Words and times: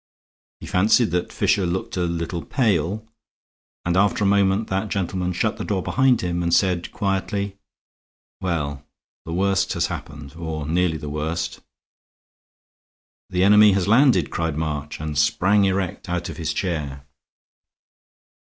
He 0.61 0.65
fancied 0.65 1.11
that 1.11 1.31
Fisher 1.31 1.63
looked 1.67 1.95
a 1.95 2.05
little 2.05 2.43
pale; 2.43 3.07
and 3.85 3.95
after 3.95 4.23
a 4.23 4.27
moment 4.27 4.67
that 4.67 4.89
gentleman 4.89 5.31
shut 5.31 5.57
the 5.57 5.63
door 5.63 5.83
behind 5.83 6.21
him 6.21 6.41
and 6.41 6.51
said, 6.51 6.91
quietly: 6.91 7.59
"Well, 8.39 8.83
the 9.25 9.33
worst 9.33 9.73
has 9.73 9.85
happened. 9.93 10.33
Or 10.35 10.65
nearly 10.65 10.97
the 10.97 11.07
worst." 11.07 11.59
"The 13.29 13.43
enemy 13.43 13.73
has 13.73 13.87
landed," 13.87 14.31
cried 14.31 14.57
March, 14.57 14.99
and 14.99 15.15
sprang 15.19 15.65
erect 15.65 16.09
out 16.09 16.29
of 16.29 16.37
his 16.37 16.51
chair. 16.51 17.05